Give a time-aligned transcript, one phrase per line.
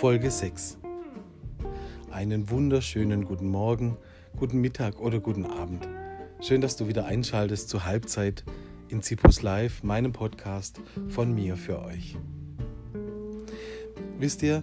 [0.00, 0.78] Folge 6.
[2.10, 3.98] Einen wunderschönen guten Morgen,
[4.34, 5.86] guten Mittag oder guten Abend.
[6.40, 8.42] Schön, dass du wieder einschaltest zur Halbzeit
[8.88, 12.16] in Zipus Live, meinem Podcast von mir für euch.
[14.18, 14.62] Wisst ihr,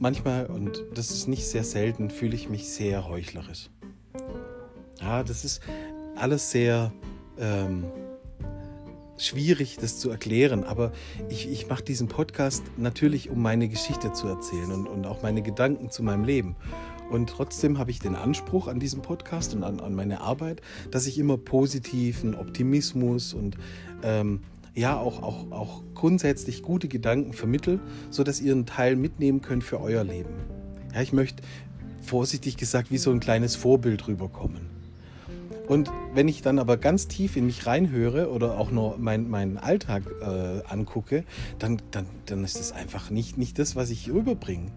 [0.00, 3.70] manchmal, und das ist nicht sehr selten, fühle ich mich sehr heuchlerisch.
[5.00, 5.62] Ja, das ist
[6.16, 6.92] alles sehr
[7.38, 7.84] ähm,
[9.24, 10.92] schwierig, das zu erklären, aber
[11.28, 15.42] ich, ich mache diesen Podcast natürlich, um meine Geschichte zu erzählen und, und auch meine
[15.42, 16.56] Gedanken zu meinem Leben.
[17.10, 21.06] Und trotzdem habe ich den Anspruch an diesem Podcast und an, an meine Arbeit, dass
[21.06, 23.58] ich immer positiven Optimismus und
[24.02, 24.40] ähm,
[24.74, 29.80] ja auch, auch, auch grundsätzlich gute Gedanken vermittel, sodass ihr einen Teil mitnehmen könnt für
[29.80, 30.30] euer Leben.
[30.94, 31.42] Ja, ich möchte
[32.02, 34.71] vorsichtig gesagt wie so ein kleines Vorbild rüberkommen.
[35.72, 39.56] Und wenn ich dann aber ganz tief in mich reinhöre oder auch nur mein, meinen
[39.56, 41.24] Alltag äh, angucke,
[41.58, 44.70] dann, dann, dann ist das einfach nicht, nicht das, was ich rüberbringe.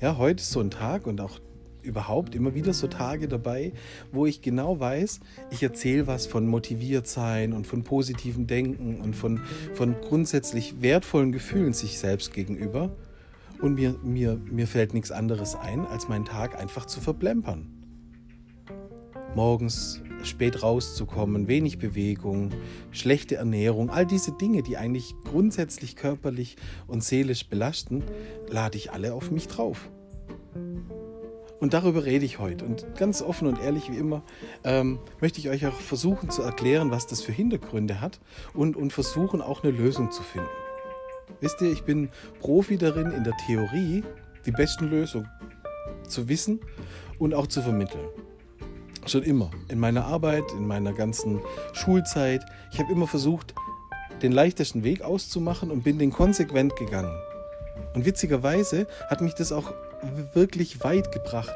[0.00, 1.38] Ja, heute ist so ein Tag und auch
[1.82, 3.74] überhaupt immer wieder so Tage dabei,
[4.10, 9.14] wo ich genau weiß, ich erzähle was von motiviert sein und von positivem Denken und
[9.14, 9.42] von,
[9.74, 12.96] von grundsätzlich wertvollen Gefühlen sich selbst gegenüber.
[13.60, 17.75] Und mir, mir, mir fällt nichts anderes ein, als meinen Tag einfach zu verplempern
[19.36, 22.50] morgens spät rauszukommen, wenig Bewegung,
[22.90, 26.56] schlechte Ernährung, all diese Dinge, die eigentlich grundsätzlich körperlich
[26.88, 28.02] und seelisch belasten,
[28.48, 29.90] lade ich alle auf mich drauf.
[31.60, 32.64] Und darüber rede ich heute.
[32.64, 34.22] Und ganz offen und ehrlich wie immer
[34.64, 38.20] ähm, möchte ich euch auch versuchen zu erklären, was das für Hintergründe hat
[38.54, 40.48] und, und versuchen auch eine Lösung zu finden.
[41.40, 44.02] Wisst ihr, ich bin Profi darin, in der Theorie
[44.46, 45.28] die besten Lösungen
[46.08, 46.60] zu wissen
[47.18, 48.06] und auch zu vermitteln.
[49.06, 49.50] Schon immer.
[49.68, 51.40] In meiner Arbeit, in meiner ganzen
[51.72, 52.44] Schulzeit.
[52.72, 53.54] Ich habe immer versucht,
[54.20, 57.16] den leichtesten Weg auszumachen und bin den konsequent gegangen.
[57.94, 59.72] Und witzigerweise hat mich das auch
[60.34, 61.54] wirklich weit gebracht.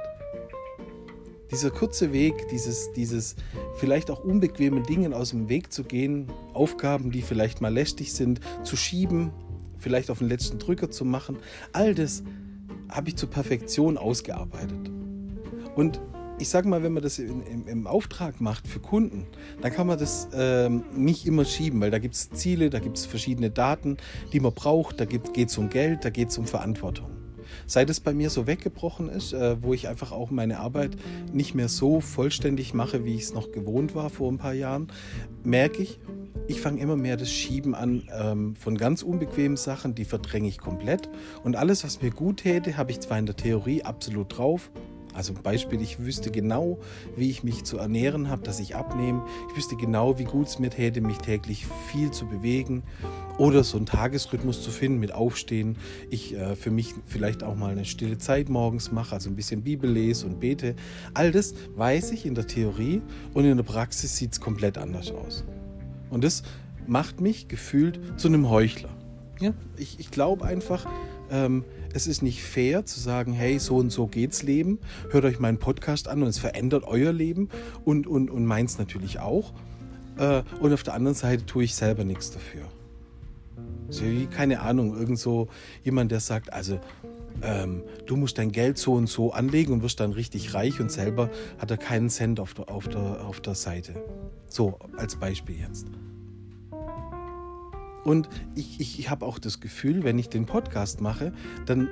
[1.50, 3.34] Dieser kurze Weg, dieses, dieses
[3.77, 8.41] vielleicht auch unbequeme Dingen aus dem Weg zu gehen, Aufgaben, die vielleicht mal lästig sind,
[8.62, 9.32] zu schieben,
[9.78, 11.38] vielleicht auf den letzten Drücker zu machen,
[11.72, 12.22] all das
[12.88, 14.91] habe ich zur Perfektion ausgearbeitet.
[15.75, 16.00] Und
[16.41, 19.27] ich sage mal, wenn man das in, im, im, Auftrag macht für Kunden,
[19.61, 22.97] dann kann man das ähm, nicht immer schieben, weil da gibt es Ziele, da gibt
[22.97, 23.99] es verschiedene Daten,
[24.33, 27.11] die man braucht, da geht es um Geld, da geht es um Verantwortung.
[27.67, 30.97] Seit es bei mir so weggebrochen ist, äh, wo ich einfach auch meine Arbeit
[31.33, 34.89] nicht mehr so vollständig mache, wie ich es noch gewohnt war vor ein paar Jahren,
[35.45, 36.00] merke ich,
[36.47, 40.59] ich fange immer mehr das Schieben an ähm, von ganz unbequemen Sachen, die verdränge ich
[40.59, 41.09] komplett.
[41.45, 44.71] Und alles, was mir gut täte, habe ich zwar in der Theorie absolut drauf,
[45.15, 46.78] also Beispiel, ich wüsste genau,
[47.16, 49.25] wie ich mich zu ernähren habe, dass ich abnehme.
[49.50, 52.82] Ich wüsste genau, wie gut es mir täte, mich täglich viel zu bewegen
[53.38, 55.76] oder so einen Tagesrhythmus zu finden mit Aufstehen.
[56.10, 59.62] Ich äh, für mich vielleicht auch mal eine stille Zeit morgens mache, also ein bisschen
[59.62, 60.76] Bibel lese und bete.
[61.15, 63.03] All das weiß ich in der Theorie
[63.34, 65.44] und in der Praxis sieht es komplett anders aus.
[66.10, 66.43] Und das
[66.87, 68.91] macht mich gefühlt zu einem Heuchler.
[69.41, 69.54] Ja?
[69.76, 70.87] Ich, ich glaube einfach,
[71.31, 74.78] ähm, es ist nicht fair zu sagen, hey, so und so geht's Leben.
[75.11, 77.49] Hört euch meinen Podcast an und es verändert euer Leben
[77.84, 79.53] und, und, und meins natürlich auch.
[80.19, 82.62] Äh, und auf der anderen Seite tue ich selber nichts dafür.
[83.89, 85.49] So wie, keine Ahnung, irgend so
[85.83, 86.79] jemand, der sagt, also
[87.43, 90.93] ähm, du musst dein Geld so und so anlegen und wirst dann richtig reich und
[90.93, 93.95] selber hat er keinen Cent auf der, auf der, auf der Seite.
[94.47, 95.87] So als Beispiel jetzt.
[98.05, 101.33] Und ich, ich, ich habe auch das Gefühl, wenn ich den Podcast mache,
[101.66, 101.88] dann,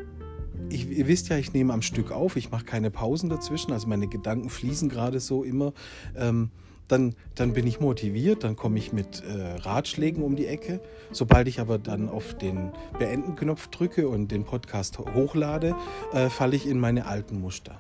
[0.71, 3.89] ich, ihr wisst ja, ich nehme am Stück auf, ich mache keine Pausen dazwischen, also
[3.89, 5.73] meine Gedanken fließen gerade so immer.
[6.17, 6.51] Ähm,
[6.89, 10.81] dann, dann bin ich motiviert, dann komme ich mit äh, Ratschlägen um die Ecke.
[11.13, 15.77] Sobald ich aber dann auf den Beenden-Knopf drücke und den Podcast hochlade,
[16.13, 17.79] äh, falle ich in meine alten Muster.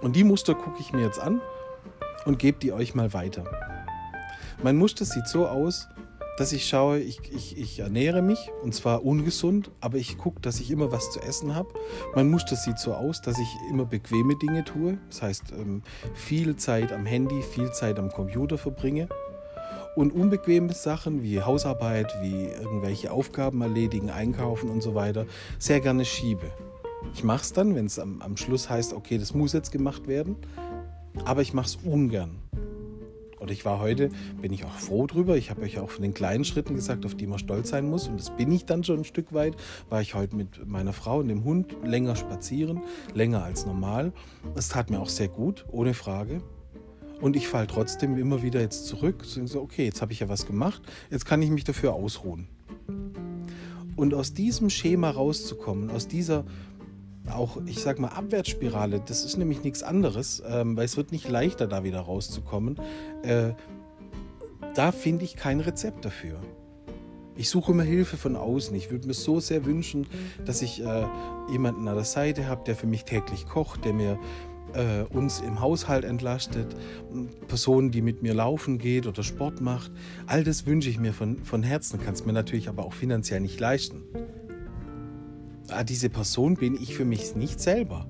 [0.00, 1.40] Und die Muster gucke ich mir jetzt an
[2.24, 3.44] und gebe die euch mal weiter.
[4.62, 5.88] Mein Muster sieht so aus,
[6.38, 10.60] dass ich schaue, ich, ich, ich ernähre mich und zwar ungesund, aber ich gucke, dass
[10.60, 11.68] ich immer was zu essen habe.
[12.14, 14.98] Mein Muster sieht so aus, dass ich immer bequeme Dinge tue.
[15.08, 15.82] Das heißt, ähm,
[16.14, 19.08] viel Zeit am Handy, viel Zeit am Computer verbringe.
[19.94, 25.26] Und unbequeme Sachen wie Hausarbeit, wie irgendwelche Aufgaben erledigen, einkaufen und so weiter,
[25.58, 26.50] sehr gerne schiebe.
[27.14, 30.08] Ich mache es dann, wenn es am, am Schluss heißt, okay, das muss jetzt gemacht
[30.08, 30.36] werden,
[31.26, 32.38] aber ich mache es ungern.
[33.42, 34.08] Und ich war heute,
[34.40, 35.36] bin ich auch froh drüber.
[35.36, 38.06] Ich habe euch auch von den kleinen Schritten gesagt, auf die man stolz sein muss.
[38.06, 39.56] Und das bin ich dann schon ein Stück weit.
[39.88, 42.82] War ich heute mit meiner Frau und dem Hund länger spazieren,
[43.14, 44.12] länger als normal.
[44.54, 46.40] Es tat mir auch sehr gut, ohne Frage.
[47.20, 49.24] Und ich falle trotzdem immer wieder jetzt zurück.
[49.24, 50.80] So, okay, jetzt habe ich ja was gemacht.
[51.10, 52.46] Jetzt kann ich mich dafür ausruhen.
[53.96, 56.44] Und aus diesem Schema rauszukommen, aus dieser
[57.30, 61.28] auch, ich sag mal, Abwärtsspirale, das ist nämlich nichts anderes, ähm, weil es wird nicht
[61.28, 62.80] leichter, da wieder rauszukommen.
[63.22, 63.52] Äh,
[64.74, 66.40] da finde ich kein Rezept dafür.
[67.36, 68.74] Ich suche immer Hilfe von außen.
[68.76, 70.06] Ich würde mir so sehr wünschen,
[70.44, 71.06] dass ich äh,
[71.50, 74.18] jemanden an der Seite habe, der für mich täglich kocht, der mir
[74.74, 76.76] äh, uns im Haushalt entlastet,
[77.48, 79.92] Personen, die mit mir laufen geht oder Sport macht.
[80.26, 83.40] All das wünsche ich mir von, von Herzen, kann es mir natürlich aber auch finanziell
[83.40, 84.02] nicht leisten.
[85.68, 88.06] Ah, diese Person bin ich für mich nicht selber.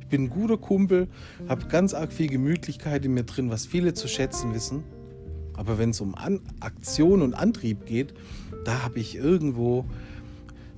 [0.00, 1.08] Ich bin ein guter Kumpel,
[1.48, 4.84] habe ganz arg viel Gemütlichkeit in mir drin, was viele zu schätzen wissen.
[5.54, 8.14] Aber wenn es um An Aktion und Antrieb geht,
[8.64, 9.84] da habe ich irgendwo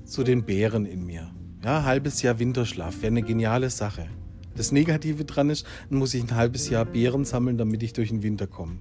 [0.05, 1.31] so den Bären in mir.
[1.63, 4.09] Ja, halbes Jahr Winterschlaf wäre eine geniale Sache.
[4.57, 8.09] Das Negative dran ist, dann muss ich ein halbes Jahr Beeren sammeln, damit ich durch
[8.09, 8.79] den Winter komme.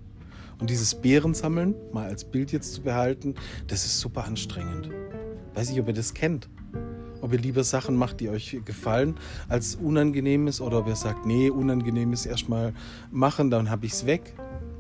[0.60, 3.36] Und dieses Beerensammeln, mal als Bild jetzt zu behalten,
[3.68, 4.90] das ist super anstrengend.
[5.54, 6.50] Weiß nicht, ob ihr das kennt.
[7.22, 9.16] Ob ihr lieber Sachen macht, die euch gefallen,
[9.48, 12.74] als Unangenehmes oder ob ihr sagt, nee, Unangenehmes erstmal
[13.12, 14.34] machen, dann habe ich es weg.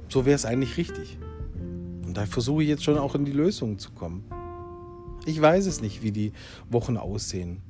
[0.08, 1.18] So wäre es eigentlich richtig.
[2.06, 4.24] Und da versuche ich jetzt schon auch in die Lösungen zu kommen.
[5.26, 6.32] Ich weiß es nicht, wie die
[6.70, 7.62] Wochen aussehen.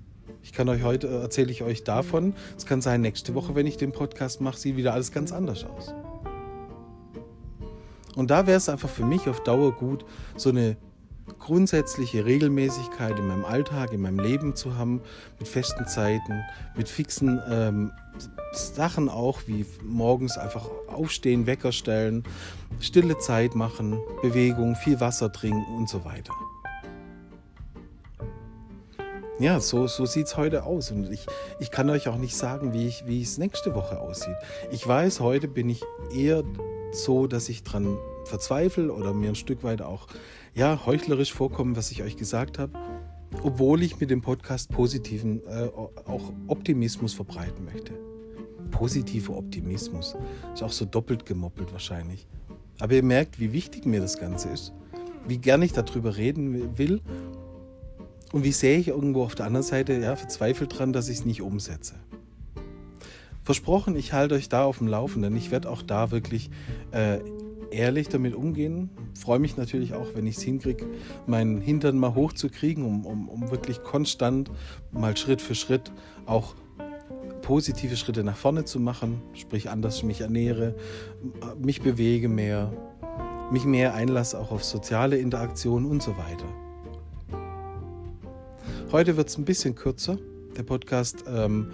[0.42, 2.34] Ich kann euch heute erzähle ich euch davon.
[2.58, 5.66] Es kann sein, nächste Woche, wenn ich den Podcast mache, sieht wieder alles ganz anders
[5.66, 5.94] aus.
[8.16, 10.06] Und da wäre es einfach für mich auf Dauer gut,
[10.36, 10.78] so eine
[11.38, 15.02] grundsätzliche Regelmäßigkeit in meinem Alltag, in meinem Leben zu haben,
[15.38, 16.42] mit festen Zeiten,
[16.76, 17.92] mit fixen ähm,
[18.52, 22.24] Sachen auch, wie morgens einfach aufstehen, Wecker stellen,
[22.80, 26.34] stille Zeit machen, Bewegung, viel Wasser trinken und so weiter
[29.40, 30.92] ja, so, so sieht es heute aus.
[30.92, 31.26] Und ich,
[31.60, 34.36] ich kann euch auch nicht sagen, wie, ich, wie es nächste Woche aussieht.
[34.72, 35.82] Ich weiß, heute bin ich
[36.14, 36.44] eher
[36.92, 40.08] so, dass ich dran verzweifle oder mir ein Stück weit auch
[40.54, 42.74] ja, heuchlerisch vorkomme, was ich euch gesagt habe.
[43.44, 45.70] Obwohl ich mit dem Podcast positiven äh,
[46.06, 47.94] auch Optimismus verbreiten möchte.
[48.72, 50.16] Positiver Optimismus.
[50.54, 52.28] Ist auch so doppelt gemoppelt wahrscheinlich.
[52.80, 54.74] Aber ihr merkt, wie wichtig mir das Ganze ist.
[55.28, 57.02] Wie gern ich darüber reden will
[58.32, 61.26] und wie sehe ich irgendwo auf der anderen Seite ja, verzweifelt dran, dass ich es
[61.26, 61.96] nicht umsetze.
[63.50, 65.36] Versprochen, ich halte euch da auf dem Laufenden.
[65.36, 66.52] Ich werde auch da wirklich
[66.92, 67.18] äh,
[67.72, 68.92] ehrlich damit umgehen.
[69.20, 70.86] Freue mich natürlich auch, wenn ich es hinkriege,
[71.26, 74.52] meinen Hintern mal hochzukriegen, um, um, um wirklich konstant
[74.92, 75.92] mal Schritt für Schritt
[76.28, 76.54] auch
[77.42, 80.76] positive Schritte nach vorne zu machen, sprich anders mich ernähre,
[81.60, 82.72] mich bewege mehr,
[83.52, 86.46] mich mehr einlasse auch auf soziale Interaktionen und so weiter.
[88.92, 90.20] Heute wird es ein bisschen kürzer.
[90.56, 91.72] Der Podcast ähm,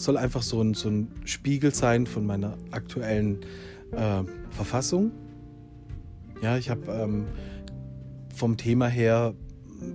[0.00, 3.40] soll einfach so ein, so ein, Spiegel sein von meiner aktuellen
[3.92, 5.12] äh, Verfassung.
[6.42, 7.26] Ja, ich habe ähm,
[8.34, 9.34] vom Thema her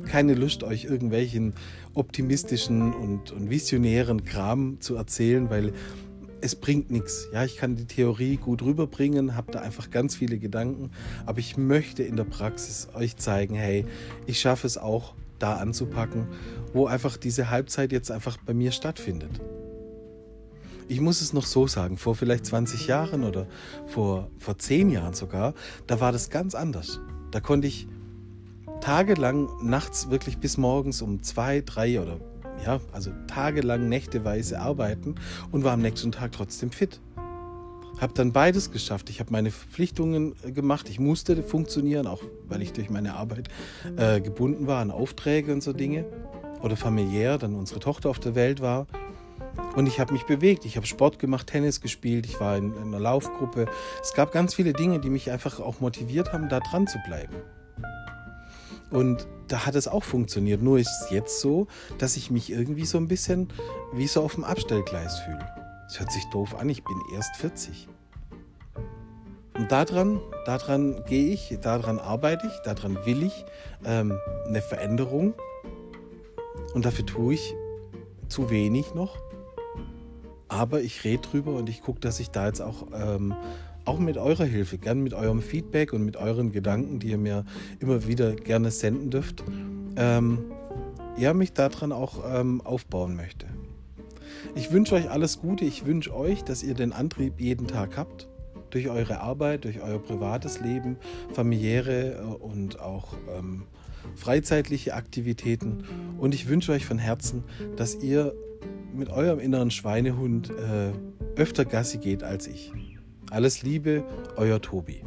[0.07, 1.53] keine Lust, euch irgendwelchen
[1.93, 5.73] optimistischen und, und visionären Kram zu erzählen, weil
[6.41, 7.27] es bringt nichts.
[7.33, 10.91] Ja, ich kann die Theorie gut rüberbringen, habe da einfach ganz viele Gedanken,
[11.25, 13.85] aber ich möchte in der Praxis euch zeigen, hey,
[14.27, 16.27] ich schaffe es auch, da anzupacken,
[16.73, 19.41] wo einfach diese Halbzeit jetzt einfach bei mir stattfindet.
[20.87, 23.47] Ich muss es noch so sagen, vor vielleicht 20 Jahren oder
[23.87, 25.53] vor, vor 10 Jahren sogar,
[25.87, 26.99] da war das ganz anders.
[27.31, 27.87] Da konnte ich
[28.81, 32.19] tagelang nachts wirklich bis morgens um zwei, drei oder
[32.63, 35.15] ja, also tagelang nächteweise arbeiten
[35.51, 37.01] und war am nächsten Tag trotzdem fit.
[37.99, 39.09] Habe dann beides geschafft.
[39.09, 40.89] Ich habe meine Verpflichtungen äh, gemacht.
[40.89, 43.47] Ich musste funktionieren, auch weil ich durch meine Arbeit
[43.95, 46.05] äh, gebunden war an Aufträge und so Dinge.
[46.61, 48.87] Oder familiär, dann unsere Tochter auf der Welt war.
[49.75, 50.65] Und ich habe mich bewegt.
[50.65, 52.25] Ich habe Sport gemacht, Tennis gespielt.
[52.25, 53.65] Ich war in, in einer Laufgruppe.
[54.01, 57.35] Es gab ganz viele Dinge, die mich einfach auch motiviert haben, da dran zu bleiben.
[58.91, 60.61] Und da hat es auch funktioniert.
[60.61, 63.49] Nur ist es jetzt so, dass ich mich irgendwie so ein bisschen
[63.93, 65.45] wie so auf dem Abstellgleis fühle.
[65.87, 67.87] Es hört sich doof an, ich bin erst 40.
[69.55, 73.45] Und daran, daran gehe ich, daran arbeite ich, daran will ich
[73.85, 75.33] ähm, eine Veränderung.
[76.73, 77.55] Und dafür tue ich
[78.27, 79.17] zu wenig noch.
[80.47, 83.33] Aber ich rede drüber und ich gucke, dass ich da jetzt auch, ähm,
[83.83, 87.45] auch mit eurer Hilfe, gern mit eurem Feedback und mit euren Gedanken, die ihr mir
[87.79, 89.43] immer wieder gerne senden dürft,
[89.95, 90.45] ähm,
[91.17, 93.47] ja, mich daran auch ähm, aufbauen möchte.
[94.53, 95.65] Ich wünsche euch alles Gute.
[95.65, 98.27] Ich wünsche euch, dass ihr den Antrieb jeden Tag habt.
[98.75, 100.97] Durch eure Arbeit, durch euer privates Leben,
[101.31, 103.63] familiäre äh, und auch ähm,
[104.17, 105.85] freizeitliche Aktivitäten.
[106.17, 107.45] Und ich wünsche euch von Herzen,
[107.77, 108.33] dass ihr
[108.93, 110.91] mit eurem inneren Schweinehund äh,
[111.39, 112.73] öfter Gassi geht als ich.
[113.31, 114.03] Alles Liebe,
[114.35, 115.03] euer Tobi.